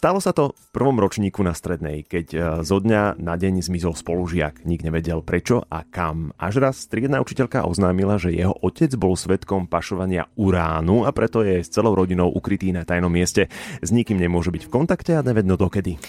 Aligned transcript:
Stalo 0.00 0.16
sa 0.16 0.32
to 0.32 0.56
v 0.56 0.66
prvom 0.72 0.96
ročníku 0.96 1.44
na 1.44 1.52
strednej, 1.52 2.08
keď 2.08 2.26
e, 2.32 2.38
zo 2.64 2.80
dňa 2.80 3.20
na 3.20 3.36
deň 3.36 3.60
zmizol 3.60 3.92
spolužiak. 3.92 4.64
Nik 4.64 4.80
nevedel 4.80 5.20
prečo 5.20 5.60
a 5.68 5.84
kam. 5.84 6.32
Až 6.40 6.64
raz 6.64 6.80
striedna 6.88 7.20
učiteľka 7.20 7.68
oznámila, 7.68 8.16
že 8.16 8.32
jeho 8.32 8.56
otec 8.64 8.96
bol 8.96 9.12
svetkom 9.12 9.68
pašovania 9.68 10.24
uránu 10.40 11.04
a 11.04 11.12
preto 11.12 11.44
je 11.44 11.60
s 11.60 11.68
celou 11.68 11.92
rodinou 11.92 12.32
ukrytý 12.32 12.72
na 12.72 12.88
tajnom 12.88 13.12
mieste. 13.12 13.52
S 13.84 13.92
nikým 13.92 14.16
nemôže 14.16 14.48
byť 14.48 14.64
v 14.64 14.72
kontakte 14.72 15.12
a 15.12 15.20
nevedno 15.20 15.60
dokedy 15.60 16.00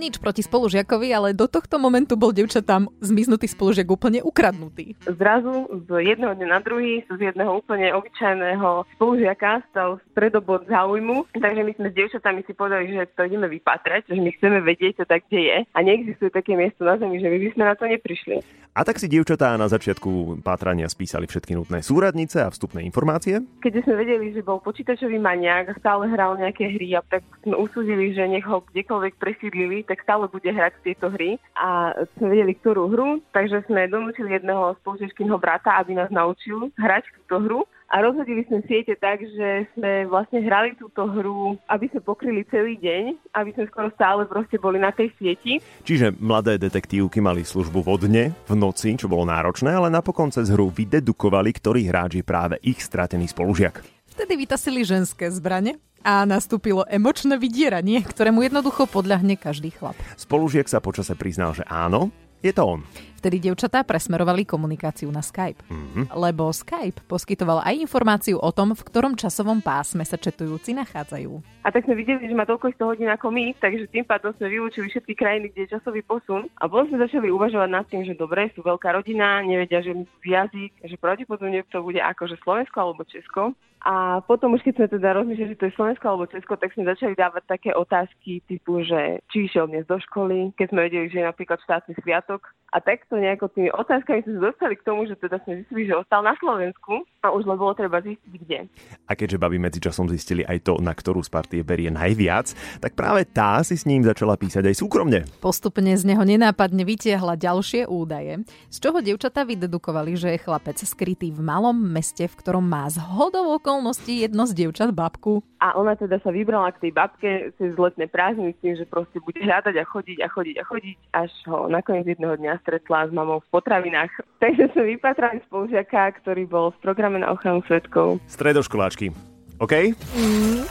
nič 0.00 0.16
proti 0.16 0.40
spolužiakovi, 0.40 1.12
ale 1.12 1.36
do 1.36 1.44
tohto 1.44 1.76
momentu 1.76 2.16
bol 2.16 2.32
devčatám 2.32 2.88
zmiznutý 3.04 3.44
spolužiak 3.44 3.84
úplne 3.84 4.24
ukradnutý. 4.24 4.96
Zrazu 5.04 5.68
z 5.84 6.16
jedného 6.16 6.32
dňa 6.32 6.48
na 6.48 6.60
druhý 6.64 7.04
z 7.04 7.20
jedného 7.20 7.60
úplne 7.60 7.92
obyčajného 7.92 8.88
spolužiaka 8.96 9.60
stal 9.68 10.00
stredobod 10.16 10.64
záujmu, 10.64 11.28
takže 11.36 11.60
my 11.60 11.72
sme 11.76 11.86
s 11.92 11.98
devčatami 12.00 12.40
si 12.48 12.56
povedali, 12.56 12.96
že 12.96 13.12
to 13.12 13.28
ideme 13.28 13.52
vypatrať, 13.52 14.08
že 14.08 14.16
my 14.16 14.32
chceme 14.32 14.58
vedieť, 14.64 15.02
čo 15.02 15.04
tak 15.04 15.28
kde 15.28 15.40
je 15.44 15.56
a 15.68 15.78
neexistuje 15.84 16.32
také 16.32 16.56
miesto 16.56 16.88
na 16.88 16.96
Zemi, 16.96 17.20
že 17.20 17.28
my 17.28 17.36
by 17.36 17.48
sme 17.52 17.64
na 17.68 17.74
to 17.76 17.84
neprišli. 17.84 18.40
A 18.70 18.86
tak 18.86 19.02
si 19.02 19.10
dievčatá 19.10 19.58
na 19.58 19.66
začiatku 19.66 20.40
pátrania 20.46 20.86
spísali 20.86 21.26
všetky 21.26 21.58
nutné 21.58 21.82
súradnice 21.82 22.38
a 22.38 22.54
vstupné 22.54 22.86
informácie? 22.86 23.42
Keď 23.58 23.82
sme 23.82 23.98
vedeli, 23.98 24.30
že 24.30 24.46
bol 24.46 24.62
počítačový 24.62 25.18
maniak 25.18 25.74
a 25.74 25.78
stále 25.82 26.06
hral 26.06 26.38
nejaké 26.38 26.70
hry 26.70 26.94
a 26.94 27.02
tak 27.02 27.26
sme 27.42 27.58
usúdili, 27.58 28.14
že 28.14 28.30
nech 28.30 28.46
ho 28.46 28.62
kdekoľvek 28.70 29.18
presídlili, 29.18 29.82
tak 29.90 30.06
stále 30.06 30.30
bude 30.30 30.46
hrať 30.46 30.78
tieto 30.86 31.10
hry 31.10 31.34
a 31.58 31.98
sme 32.14 32.30
vedeli, 32.30 32.54
ktorú 32.54 32.86
hru, 32.94 33.18
takže 33.34 33.66
sme 33.66 33.90
donútili 33.90 34.38
jedného 34.38 34.78
spolužiačkyňho 34.86 35.34
brata, 35.42 35.74
aby 35.82 35.98
nás 35.98 36.06
naučil 36.14 36.70
hrať 36.78 37.10
túto 37.18 37.42
hru 37.42 37.60
a 37.90 37.98
rozhodili 37.98 38.46
sme 38.46 38.62
siete 38.70 38.94
tak, 38.94 39.18
že 39.18 39.66
sme 39.74 40.06
vlastne 40.06 40.38
hrali 40.46 40.78
túto 40.78 41.10
hru, 41.10 41.58
aby 41.66 41.90
sme 41.90 42.06
pokryli 42.06 42.46
celý 42.46 42.78
deň, 42.78 43.34
aby 43.34 43.50
sme 43.50 43.66
skoro 43.66 43.90
stále 43.98 44.30
proste 44.30 44.62
boli 44.62 44.78
na 44.78 44.94
tej 44.94 45.10
sieti. 45.18 45.58
Čiže 45.82 46.14
mladé 46.22 46.54
detektívky 46.62 47.18
mali 47.18 47.42
službu 47.42 47.82
vodne, 47.82 48.30
v 48.46 48.54
noci, 48.54 48.94
čo 48.94 49.10
bolo 49.10 49.26
náročné, 49.26 49.74
ale 49.74 49.90
napokon 49.90 50.30
cez 50.30 50.54
hru 50.54 50.70
vydedukovali, 50.70 51.50
ktorý 51.50 51.90
hráč 51.90 52.22
je 52.22 52.24
práve 52.24 52.62
ich 52.62 52.78
stratený 52.78 53.26
spolužiak. 53.26 53.82
Vtedy 54.14 54.38
vytasili 54.38 54.86
ženské 54.86 55.26
zbrane 55.26 55.82
a 56.04 56.24
nastúpilo 56.24 56.84
emočné 56.88 57.36
vydieranie, 57.36 58.00
ktorému 58.04 58.44
jednoducho 58.44 58.88
podľahne 58.88 59.36
každý 59.36 59.72
chlap. 59.72 59.96
Spolužiek 60.16 60.66
sa 60.66 60.80
počase 60.80 61.12
priznal, 61.16 61.52
že 61.52 61.64
áno, 61.68 62.08
je 62.40 62.52
to 62.56 62.64
on. 62.64 62.80
Vtedy 63.20 63.36
devčatá 63.36 63.84
presmerovali 63.84 64.48
komunikáciu 64.48 65.12
na 65.12 65.20
Skype. 65.20 65.60
Mm-hmm. 65.68 66.04
Lebo 66.16 66.48
Skype 66.56 67.04
poskytoval 67.04 67.60
aj 67.60 67.76
informáciu 67.76 68.40
o 68.40 68.48
tom, 68.48 68.72
v 68.72 68.80
ktorom 68.80 69.12
časovom 69.12 69.60
pásme 69.60 70.00
sa 70.08 70.16
četujúci 70.16 70.72
nachádzajú. 70.72 71.60
A 71.60 71.68
tak 71.68 71.84
sme 71.84 72.00
videli, 72.00 72.24
že 72.24 72.32
má 72.32 72.48
toľko 72.48 72.72
100 72.72 72.90
hodín 72.96 73.12
ako 73.12 73.28
my, 73.28 73.52
takže 73.60 73.92
tým 73.92 74.08
pádom 74.08 74.32
sme 74.40 74.48
vylúčili 74.48 74.88
všetky 74.88 75.12
krajiny, 75.12 75.52
kde 75.52 75.68
je 75.68 75.72
časový 75.76 76.00
posun. 76.00 76.48
A 76.56 76.64
potom 76.64 76.88
sme 76.88 77.04
začali 77.04 77.28
uvažovať 77.28 77.68
nad 77.68 77.84
tým, 77.84 78.08
že 78.08 78.16
dobre, 78.16 78.48
sú 78.56 78.64
veľká 78.64 78.88
rodina, 78.96 79.44
nevedia, 79.44 79.84
že 79.84 79.92
jazyk, 80.24 80.80
že 80.80 80.96
pravdepodobne 80.96 81.60
to 81.68 81.84
bude 81.84 82.00
akože 82.00 82.40
Slovensko 82.40 82.80
alebo 82.80 83.04
Česko. 83.04 83.52
A 83.80 84.20
potom 84.20 84.52
už 84.52 84.60
keď 84.60 84.74
sme 84.76 84.86
teda 84.92 85.16
rozmýšľali, 85.16 85.56
že 85.56 85.60
to 85.60 85.66
je 85.72 85.76
Slovensko 85.76 86.04
alebo 86.04 86.28
Česko, 86.28 86.60
tak 86.60 86.76
sme 86.76 86.84
začali 86.84 87.16
dávať 87.16 87.48
také 87.48 87.70
otázky 87.72 88.44
typu, 88.44 88.84
že 88.84 89.24
či 89.32 89.48
išiel 89.48 89.72
dnes 89.72 89.88
do 89.88 89.96
školy, 89.96 90.52
keď 90.60 90.66
sme 90.68 90.84
vedeli, 90.84 91.08
že 91.08 91.24
je 91.24 91.30
napríklad 91.30 91.58
štátny 91.64 91.96
sviatok. 92.04 92.52
A 92.70 92.78
takto 92.78 93.18
nejako 93.18 93.50
tými 93.50 93.66
otázkami 93.74 94.22
sme 94.22 94.32
sa 94.38 94.42
dostali 94.54 94.78
k 94.78 94.86
tomu, 94.86 95.02
že 95.02 95.18
teda 95.18 95.42
sme 95.42 95.64
zistili, 95.64 95.90
že 95.90 95.98
ostal 95.98 96.22
na 96.22 96.38
Slovensku 96.38 97.02
a 97.18 97.34
už 97.34 97.42
len 97.42 97.58
bolo 97.58 97.74
treba 97.74 97.98
zistiť 97.98 98.32
kde. 98.46 98.70
A 99.10 99.18
keďže 99.18 99.42
babi 99.42 99.58
medzičasom 99.58 100.06
zistili 100.06 100.46
aj 100.46 100.62
to, 100.62 100.78
na 100.78 100.94
ktorú 100.94 101.18
z 101.18 101.34
partie 101.34 101.66
berie 101.66 101.90
najviac, 101.90 102.54
tak 102.78 102.94
práve 102.94 103.26
tá 103.26 103.58
si 103.66 103.74
s 103.74 103.90
ním 103.90 104.06
začala 104.06 104.38
písať 104.38 104.70
aj 104.70 104.76
súkromne. 104.78 105.26
Postupne 105.42 105.90
z 105.98 106.06
neho 106.06 106.22
nenápadne 106.22 106.86
vytiahla 106.86 107.34
ďalšie 107.34 107.90
údaje, 107.90 108.46
z 108.70 108.76
čoho 108.78 109.02
devčata 109.02 109.42
vydedukovali, 109.42 110.14
že 110.14 110.38
je 110.38 110.42
chlapec 110.46 110.78
skrytý 110.78 111.34
v 111.34 111.42
malom 111.42 111.74
meste, 111.74 112.30
v 112.30 112.38
ktorom 112.38 112.62
má 112.62 112.86
z 112.86 113.02
hodou 113.02 113.50
okolností 113.70 114.26
jedno 114.26 114.50
z 114.50 114.52
dievčat 114.58 114.90
babku. 114.90 115.46
A 115.62 115.78
ona 115.78 115.94
teda 115.94 116.18
sa 116.18 116.34
vybrala 116.34 116.74
k 116.74 116.90
tej 116.90 116.92
babke 116.92 117.30
cez 117.54 117.70
letné 117.78 118.10
prázdniny 118.10 118.50
s 118.50 118.58
tým, 118.58 118.74
že 118.74 118.82
proste 118.82 119.22
bude 119.22 119.38
hľadať 119.38 119.78
a 119.78 119.84
chodiť 119.86 120.18
a 120.18 120.26
chodiť 120.26 120.56
a 120.58 120.64
chodiť, 120.66 120.96
až 121.14 121.30
ho 121.46 121.70
nakoniec 121.70 122.10
jedného 122.10 122.34
dňa 122.34 122.58
stretla 122.66 123.06
s 123.06 123.14
mamou 123.14 123.38
v 123.38 123.48
potravinách. 123.54 124.10
Takže 124.42 124.74
sme 124.74 124.98
vypatrali 124.98 125.38
spolužiaka, 125.46 126.18
ktorý 126.18 126.50
bol 126.50 126.74
v 126.74 126.82
programe 126.82 127.22
na 127.22 127.30
ochranu 127.30 127.62
svetkov. 127.70 128.18
Stredoškoláčky. 128.26 129.14
OK? 129.62 129.94
Mm. 130.18 130.66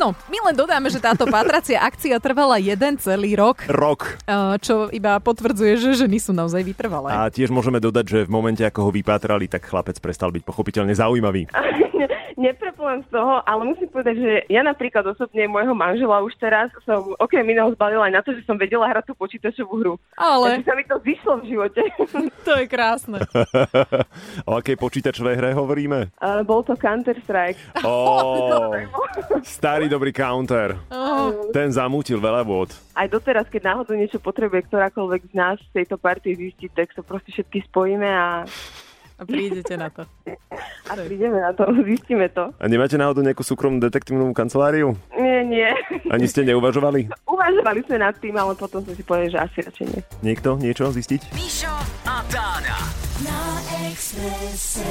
No, 0.00 0.16
my 0.32 0.38
len 0.48 0.56
dodáme, 0.56 0.88
že 0.88 0.96
táto 0.96 1.28
patracia 1.28 1.76
akcia 1.84 2.16
trvala 2.16 2.56
jeden 2.56 2.96
celý 2.96 3.36
rok. 3.36 3.68
Rok. 3.68 4.16
Čo 4.64 4.88
iba 4.96 5.20
potvrdzuje, 5.20 5.76
že 5.76 6.08
ženy 6.08 6.16
sú 6.16 6.32
naozaj 6.32 6.64
vytrvalé. 6.64 7.12
A 7.12 7.28
tiež 7.28 7.52
môžeme 7.52 7.76
dodať, 7.76 8.04
že 8.08 8.18
v 8.24 8.32
momente, 8.32 8.64
ako 8.64 8.88
ho 8.88 8.90
vypátrali, 8.90 9.44
tak 9.44 9.68
chlapec 9.68 10.00
prestal 10.00 10.32
byť 10.32 10.40
pochopiteľne 10.40 10.96
zaujímavý. 10.96 11.52
nepreplujem 12.40 13.04
z 13.04 13.08
toho, 13.12 13.44
ale 13.44 13.62
musím 13.68 13.92
povedať, 13.92 14.16
že 14.16 14.32
ja 14.48 14.64
napríklad 14.64 15.04
osobne 15.12 15.44
môjho 15.44 15.76
manžela 15.76 16.24
už 16.24 16.32
teraz 16.40 16.72
som 16.88 17.12
okrem 17.20 17.44
iného 17.44 17.68
zbalila 17.76 18.08
aj 18.08 18.14
na 18.16 18.22
to, 18.24 18.32
že 18.32 18.42
som 18.48 18.56
vedela 18.56 18.88
hrať 18.88 19.12
tú 19.12 19.14
počítačovú 19.14 19.72
hru. 19.76 19.94
Ale... 20.16 20.56
Takže 20.56 20.64
sa 20.64 20.74
mi 20.74 20.84
to 20.88 20.96
vyšlo 21.04 21.32
v 21.44 21.44
živote. 21.52 21.82
to 22.48 22.52
je 22.56 22.64
krásne. 22.64 23.20
o 24.48 24.56
akej 24.56 24.76
počítačovej 24.80 25.36
hre 25.36 25.50
hovoríme? 25.52 26.16
Uh, 26.16 26.40
bol 26.42 26.64
to 26.64 26.72
Counter-Strike. 26.74 27.60
Oh, 27.90 28.70
starý 29.42 29.90
dobrý 29.90 30.14
Counter. 30.14 30.78
Oh. 30.88 31.50
Ten 31.50 31.74
zamútil 31.74 32.22
veľa 32.22 32.46
vôd. 32.46 32.70
Aj 32.94 33.10
doteraz, 33.10 33.50
keď 33.50 33.74
náhodou 33.74 33.98
niečo 33.98 34.22
potrebuje 34.22 34.70
ktorákoľvek 34.70 35.32
z 35.32 35.34
nás 35.34 35.58
v 35.58 35.82
tejto 35.82 35.98
partii 35.98 36.38
zistiť, 36.38 36.70
tak 36.70 36.88
sa 36.94 37.02
proste 37.02 37.34
všetky 37.34 37.66
spojíme 37.66 38.06
a 38.06 38.46
a 39.20 39.22
prídete 39.28 39.76
na 39.76 39.92
to. 39.92 40.08
A 40.88 40.96
prídeme 40.96 41.36
na 41.36 41.52
to, 41.52 41.68
zistíme 41.84 42.32
to. 42.32 42.48
A 42.56 42.64
nemáte 42.66 42.96
náhodou 42.96 43.20
nejakú 43.20 43.44
súkromnú 43.44 43.76
detektívnu 43.84 44.32
kanceláriu? 44.32 44.96
Nie, 45.12 45.44
nie. 45.44 45.68
Ani 46.08 46.24
ste 46.24 46.42
neuvažovali? 46.48 47.12
Uvažovali 47.28 47.84
sme 47.84 48.00
nad 48.00 48.16
tým, 48.16 48.34
ale 48.40 48.56
potom 48.56 48.80
sme 48.80 48.96
si 48.96 49.04
povedali, 49.04 49.30
že 49.30 49.38
asi 49.44 49.58
radšej 49.60 49.86
nie. 49.92 50.00
Niekto 50.24 50.56
niečo 50.56 50.88
zistiť? 50.88 51.36
Mišo 51.36 51.76
a 52.08 52.24
Dána. 52.32 52.78
Na 53.20 53.60
Expresse. 53.92 54.88